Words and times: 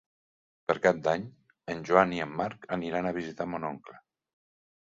Per 0.71 0.75
Cap 0.85 1.01
d'Any 1.07 1.27
en 1.73 1.83
Joan 1.89 2.15
i 2.17 2.23
en 2.25 2.33
Marc 2.41 2.65
aniran 2.79 3.11
a 3.11 3.15
visitar 3.19 3.49
mon 3.53 3.69
oncle. 3.73 4.01